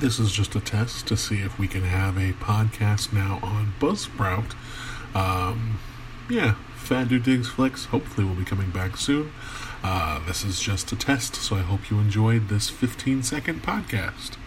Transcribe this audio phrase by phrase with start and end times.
[0.00, 3.74] This is just a test to see if we can have a podcast now on
[3.78, 4.54] Buzzsprout.
[5.14, 5.78] Um,
[6.30, 9.30] yeah, Fat Dude Digs Flicks hopefully will be coming back soon.
[9.84, 14.38] Uh, this is just a test, so I hope you enjoyed this 15 second podcast.